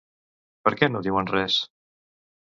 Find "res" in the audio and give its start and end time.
1.35-1.61